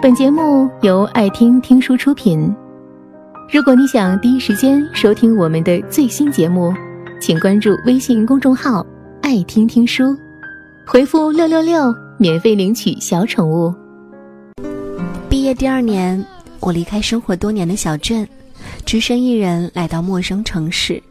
[0.00, 2.54] 本节目由爱听听书出品。
[3.52, 6.72] 如果你想第一时间收听我们的最新节目，
[7.20, 8.86] 请关注微信公众号
[9.22, 10.16] “爱听听书”，
[10.86, 13.74] 回复“六六六”免费领取小宠物。
[15.28, 16.24] 毕业第二年，
[16.60, 18.26] 我离开生活多年的小镇，
[18.86, 21.02] 只身一人来到陌生城市。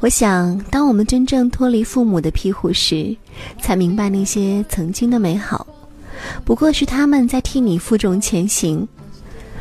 [0.00, 3.16] 我想，当我们真正脱离父母的庇护时，
[3.60, 5.64] 才明白那些曾经的美好，
[6.44, 8.86] 不过是他们在替你负重前行，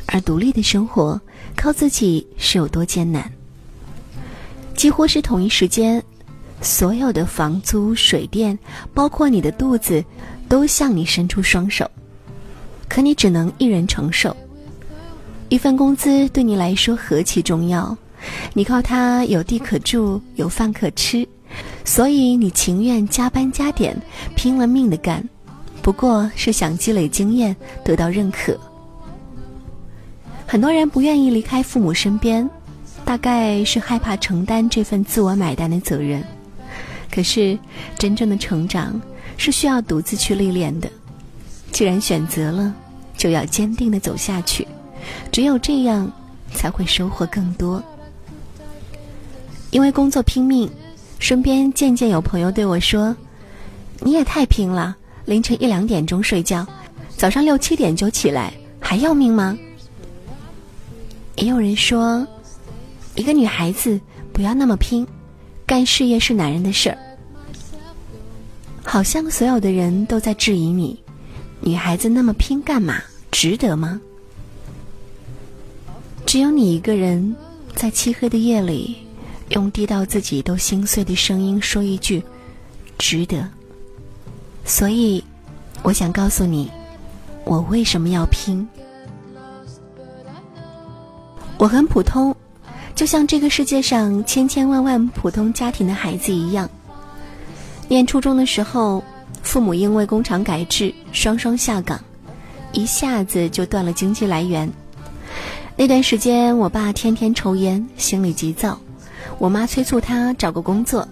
[0.05, 1.19] 而独立的生活
[1.55, 3.31] 靠自己是有多艰难。
[4.75, 6.01] 几乎是同一时间，
[6.61, 8.57] 所有的房租、水电，
[8.93, 10.03] 包括你的肚子，
[10.47, 11.89] 都向你伸出双手，
[12.88, 14.35] 可你只能一人承受。
[15.49, 17.97] 一份工资对你来说何其重要！
[18.53, 21.27] 你靠它有地可住，有饭可吃，
[21.83, 23.99] 所以你情愿加班加点，
[24.35, 25.27] 拼了命的干，
[25.89, 28.55] 不过是想积累经验，得到认可。
[30.45, 32.47] 很多人不愿意离开父母身边，
[33.03, 36.23] 大概是害怕承担这份自我买单的责任。
[37.11, 37.58] 可是，
[37.97, 39.02] 真正的成长
[39.36, 40.88] 是需要独自去历练的。
[41.72, 42.72] 既然选择了，
[43.17, 44.67] 就要坚定的走下去，
[45.31, 46.08] 只有这样，
[46.53, 47.83] 才会收获更多。
[49.72, 50.69] 因为工作拼命，
[51.17, 53.17] 身边渐渐有朋友对我说
[54.02, 54.95] ：“你也太拼了，
[55.30, 56.66] 凌晨一两点钟睡觉，
[57.16, 59.55] 早上六七点就起来，还要命吗？”
[61.38, 62.27] 也有人说
[63.13, 64.02] ：“一个女孩子
[64.33, 65.05] 不要那么拼，
[65.67, 66.97] 干事业是男人的事儿。”
[68.83, 71.00] 好像所有的人都在质疑你
[71.61, 73.00] ：“女孩子那么拼干嘛？
[73.30, 74.02] 值得吗？”
[76.25, 77.35] 只有你一个人
[77.75, 78.97] 在漆黑的夜里。
[79.50, 82.23] 用低到自己都心碎的声音说一句
[82.97, 83.47] ：“值得。”
[84.70, 85.22] 所以，
[85.81, 86.70] 我想告诉你，
[87.44, 88.66] 我为什么要拼。
[91.57, 92.34] 我很普通，
[92.94, 96.69] 就像这个世界上千千万万普通家庭的孩子一样。
[97.88, 99.03] 念初中的时候，
[99.41, 102.00] 父母因为工厂改制，双双下岗，
[102.72, 104.72] 一下子就断了经济来源。
[105.75, 108.79] 那段时间，我爸天天抽烟，心里急躁。
[109.40, 111.08] 我妈催促他找个工作，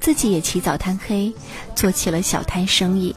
[0.00, 1.32] 自己也起早贪黑，
[1.74, 3.14] 做起了小摊生意。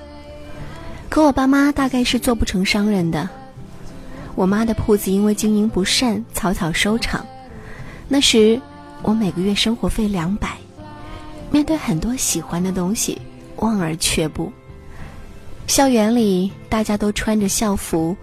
[1.10, 3.30] 可我爸妈大概是做不成商人的，
[4.36, 7.26] 我妈的铺子因为经营不善，草草收场。
[8.08, 8.60] 那时
[9.02, 10.58] 我每个月生活费两百，
[11.50, 13.22] 面对很多喜欢的东西，
[13.58, 14.52] 望而却步。
[15.68, 18.16] 校园里大家都穿着校服，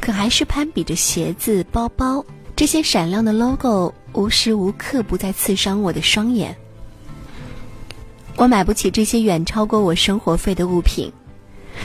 [0.00, 2.24] 可还是攀比着鞋子、包包。
[2.56, 6.54] 这些闪亮的 logo 无时无刻不在刺伤我的双眼。
[8.40, 11.12] 我买不起这些远超过我生活费的物品，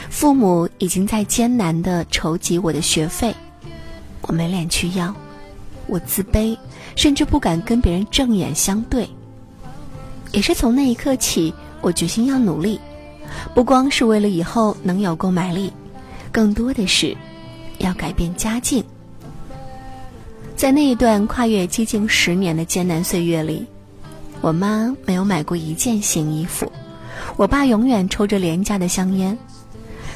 [0.08, 3.34] 父母已经在艰难的筹集我的学费，
[4.22, 5.14] 我没脸去要，
[5.86, 6.56] 我自卑，
[6.94, 9.06] 甚至不敢跟别人正眼相对。
[10.32, 11.52] 也是从那一刻起，
[11.82, 12.80] 我决心要努力，
[13.54, 15.70] 不光是为了以后能有购买力，
[16.32, 17.14] 更多的是
[17.80, 18.82] 要改变家境。
[20.56, 23.66] 在那一段跨越接近十年的艰难岁月里，
[24.46, 26.70] 我妈没有买过一件新衣服，
[27.36, 29.36] 我爸永远抽着廉价的香烟，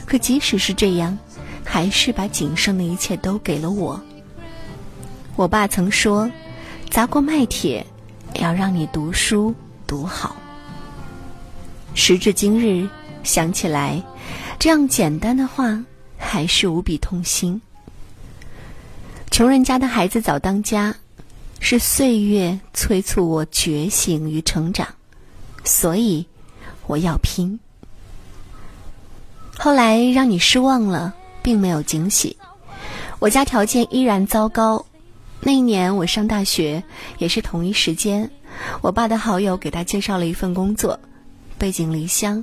[0.07, 1.19] 可即使是这样，
[1.65, 4.01] 还是把仅剩的一切都给了我。
[5.35, 6.31] 我爸曾说
[6.91, 7.85] ：“砸锅卖铁，
[8.35, 9.53] 要让你读书
[9.85, 10.37] 读好。”
[11.95, 12.89] 时至今日，
[13.25, 14.01] 想起来，
[14.61, 15.85] 这样简单的话，
[16.17, 17.61] 还是无比痛心。
[19.33, 20.95] 穷人家的孩子早当家，
[21.61, 24.89] 是岁月催促我觉醒与成长，
[25.63, 26.27] 所以
[26.87, 27.61] 我要拼。
[29.57, 32.37] 后来让你失望了，并没有惊喜。
[33.19, 34.85] 我家条件依然糟糕。
[35.43, 36.83] 那一年我上大学，
[37.19, 38.29] 也是同一时间，
[38.81, 40.99] 我爸的好友给他介绍了一份工作，
[41.59, 42.43] 背井离乡，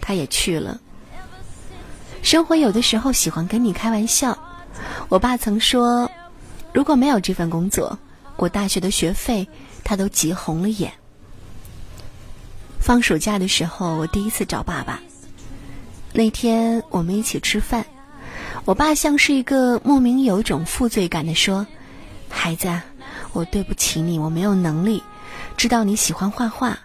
[0.00, 0.78] 他也去了。
[2.22, 4.38] 生活有的时候喜欢跟你开玩笑。
[5.08, 6.08] 我爸曾说
[6.72, 7.98] ：“如果没有这份工作，
[8.36, 9.48] 我大学的学费
[9.84, 10.92] 他都急红了眼。”
[12.80, 15.00] 放暑假的时候，我第一次找爸爸。
[16.12, 17.86] 那天我们一起吃饭，
[18.64, 21.66] 我爸像是一个莫名有一种负罪感的说
[22.28, 22.80] ：“孩子，
[23.32, 25.02] 我对不起你，我没有能力。
[25.56, 26.80] 知道你喜欢画画，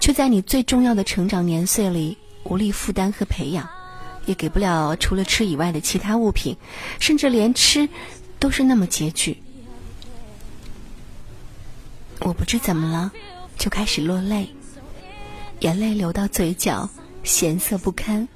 [0.00, 3.68] 却在你最重要的成长年岁里无力负担和培养。”
[4.26, 6.56] 也给不了除了吃以外的其他物品，
[6.98, 7.90] 甚至连吃
[8.38, 9.42] 都是那么拮据。
[12.20, 13.12] 我不知怎么了，
[13.58, 14.48] 就开始落泪，
[15.60, 16.88] 眼泪流到嘴角，
[17.22, 18.26] 咸涩不堪。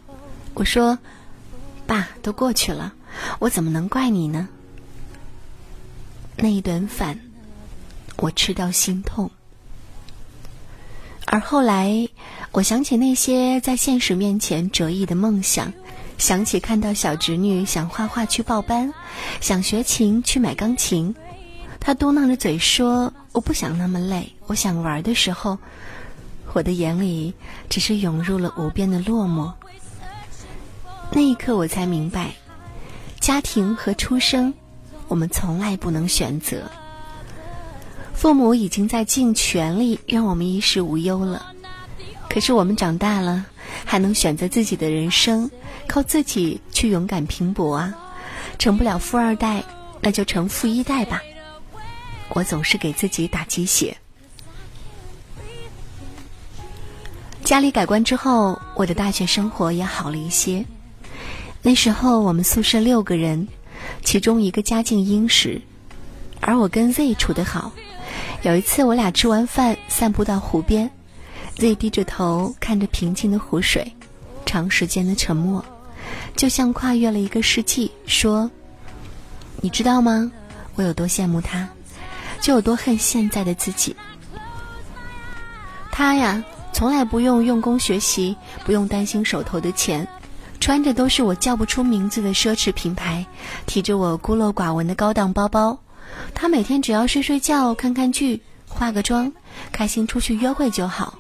[0.55, 0.99] 我说
[1.87, 2.93] ：“爸，都过去了，
[3.39, 4.49] 我怎么能怪你呢？
[6.37, 7.19] 那一顿饭，
[8.17, 9.31] 我吃到心痛。
[11.27, 12.09] 而后来，
[12.53, 15.73] 我想起那些在现实面前折翼的梦想，
[16.17, 18.93] 想起看到小侄女想画画去报班，
[19.41, 21.15] 想学琴去买钢琴，
[21.81, 25.59] 他嘟囔着嘴说：“我不想那么累，我想玩。”的时候，
[26.53, 27.33] 我的眼里
[27.69, 29.53] 只是涌入了无边的落寞。
[31.11, 32.35] 那一刻，我才明白，
[33.21, 34.53] 家庭和出生，
[35.09, 36.71] 我们从来不能选择。
[38.13, 41.55] 父母已经在尽全力让我们衣食无忧了，
[42.29, 43.47] 可是我们长大了，
[43.85, 45.51] 还能选择自己的人生，
[45.87, 47.95] 靠自己去勇敢拼搏啊！
[48.59, 49.63] 成不了富二代，
[50.01, 51.23] 那就成富一代吧。
[52.31, 53.97] 我总是给自己打鸡血。
[57.45, 60.65] 家里改观之后，我的大学生活也好了一些。
[61.63, 63.49] 那时候我们宿舍六个人，
[64.05, 65.61] 其中一个家境殷实，
[66.41, 67.73] 而我跟 Z 处得好。
[68.43, 70.91] 有一次，我俩吃完饭散步到湖边
[71.57, 73.93] ，Z 低着头看着平静的湖水，
[74.45, 75.65] 长时间的沉默，
[76.37, 78.51] 就像跨越了一个世纪，说
[79.61, 80.31] ：“你知道吗？
[80.77, 81.69] 我有多羡慕他，
[82.49, 83.95] 就有多恨现在的自己。
[85.93, 86.43] 他呀，
[86.73, 88.35] 从来不用用功学习，
[88.65, 90.09] 不用担心手头的钱，
[90.59, 93.23] 穿着都是我叫不出名字的奢侈品牌，
[93.67, 95.79] 提着我孤陋寡闻的高档包包。”
[96.33, 99.31] 他每天只要睡睡觉、看看剧、化个妆，
[99.71, 101.19] 开心出去约会就好。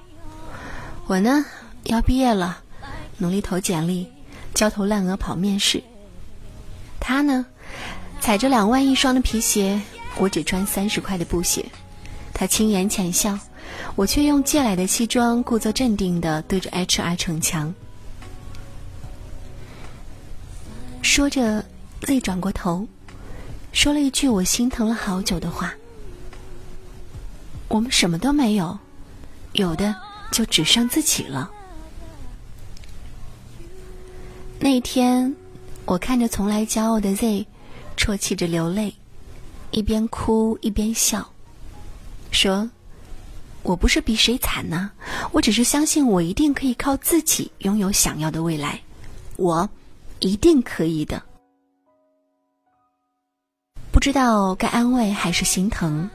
[1.06, 1.44] 我呢，
[1.82, 2.56] 要毕业了，
[3.18, 4.08] 努力投简历，
[4.54, 5.82] 焦头烂额跑面试。
[6.98, 7.44] 他呢，
[8.18, 9.78] 踩着两万一双的皮鞋，
[10.16, 11.64] 我只穿三十块的布鞋。
[12.32, 13.38] 他轻言浅笑，
[13.96, 17.74] 我却用借来的西装，故作镇定的对着 HR 逞强。
[21.02, 21.64] 说着，
[22.02, 22.86] 泪转过头。
[23.72, 25.74] 说了一句我心疼了好久的话
[27.68, 28.78] ：“我们什么都没有，
[29.52, 29.94] 有的
[30.32, 31.50] 就只剩自己了。”
[34.60, 35.34] 那天，
[35.84, 37.46] 我看着从来骄傲的 Z，
[37.96, 38.94] 啜泣着流泪，
[39.70, 41.28] 一边哭一边笑，
[42.30, 42.68] 说
[43.62, 44.90] ：“我不是比谁惨呢，
[45.30, 48.80] 我只是相信我一定可以靠自己拥有想要的未来，
[49.36, 49.68] 我
[50.20, 51.22] 一定可以的。”
[53.92, 56.08] 不知道该安慰还是心疼，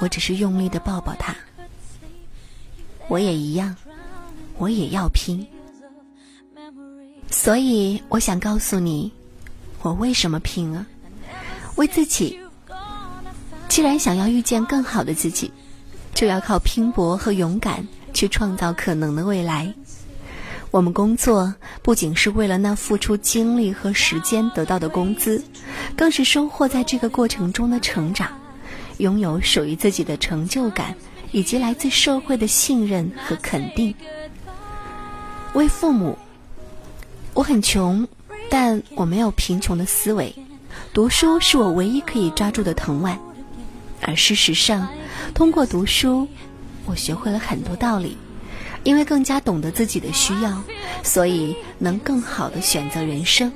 [0.00, 1.34] 我只是用力的抱抱他。
[3.08, 3.74] 我也一样，
[4.58, 5.44] 我也要拼。
[7.30, 9.10] 所以我想告诉你，
[9.82, 10.86] 我为什么拼啊？
[11.76, 12.38] 为自己。
[13.68, 15.52] 既然想要遇见更好的自己，
[16.14, 19.72] 就要靠拼搏和勇敢去创造可能的未来。
[20.70, 25.42] 我们工作不仅是为了那付出精力和时间得到的工资，
[25.96, 28.30] 更是收获在这个过程中的成长，
[28.98, 30.94] 拥有属于自己的成就感，
[31.30, 33.94] 以及来自社会的信任和肯定。
[35.54, 36.18] 为父母，
[37.32, 38.06] 我很穷，
[38.50, 40.34] 但我没有贫穷的思维。
[40.92, 43.18] 读书是我唯一可以抓住的藤蔓，
[44.08, 44.88] 而事实上，
[45.34, 46.26] 通过读书，
[46.86, 48.16] 我学会了很多道理。
[48.84, 50.62] 因为更加懂得自己的需要，
[51.02, 53.52] 所以能更好的选择人生。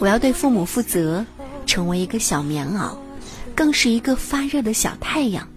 [0.00, 1.24] 我要对父母负责，
[1.64, 2.94] 成为一个小棉袄，
[3.54, 5.48] 更是一个发热的小太阳。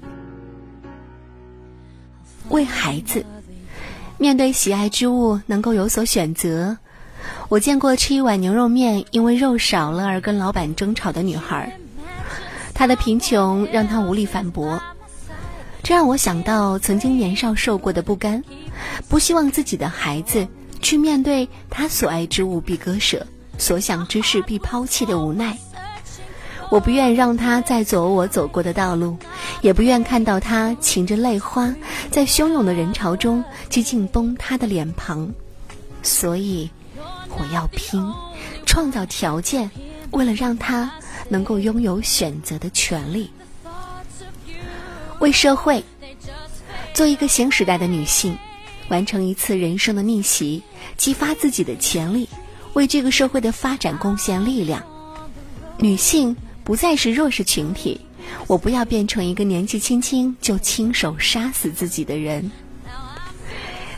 [2.47, 3.25] 为孩子，
[4.17, 6.77] 面对喜爱之物能够有所选择。
[7.49, 11.77] 我见过吃一碗牛肉面因为肉少了而跟老板争吵的女孩，
[12.81, 14.81] 他的贫穷让他无力反驳。
[15.83, 18.43] 这让我想到曾经年少受过的不甘，
[19.07, 20.47] 不希望自己的孩子
[20.81, 23.23] 去面对他所爱之物必割舍、
[23.59, 25.55] 所想之事必抛弃的无奈。
[26.71, 29.15] 我不愿让他再走我走过的道路，
[29.61, 31.71] 也不愿看到他噙着泪花
[32.09, 35.31] 在汹涌的人潮中接近崩塌的脸庞。
[36.01, 36.67] 所以，
[37.29, 38.03] 我要拼，
[38.65, 39.69] 创造条件，
[40.09, 40.91] 为了让他
[41.31, 43.31] 能够拥有选择的权利。
[45.21, 45.81] 为社会，
[46.93, 48.37] 做一个新时代的女性，
[48.89, 50.61] 完成一次人生的逆袭，
[50.97, 52.27] 激发自己的潜力，
[52.73, 54.83] 为这个社会的发展贡献力量。
[55.77, 56.35] 女性
[56.65, 58.01] 不再是弱势群体，
[58.45, 62.51] 我不要变成一个年纪轻轻就亲手杀死自己的人。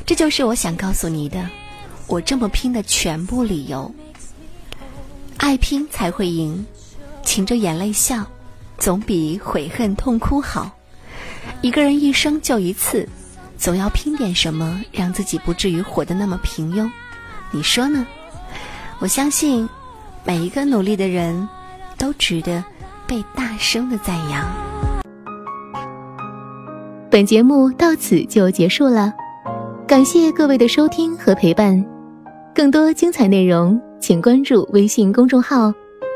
[0.06, 1.50] 这就是我想告诉你的，
[2.06, 3.92] 我这么拼的全部理由。
[5.38, 6.66] 爱拼才会赢，
[7.24, 8.24] 噙着眼泪笑，
[8.78, 10.72] 总比悔恨痛哭好。
[11.62, 13.08] 一个人一生就一次，
[13.58, 16.90] 总要拼点什么，让自己不至于活得那么平庸。
[17.52, 18.06] 你说呢？
[19.00, 19.68] 我相信，
[20.24, 21.48] 每一个努力的人，
[21.98, 22.64] 都值得
[23.08, 24.46] 被大声的赞扬。
[27.10, 29.14] 本节目到此就结束了，
[29.88, 31.84] 感谢各位的收听和陪伴。
[32.56, 35.74] 更多精彩内容，请关注微信公众号“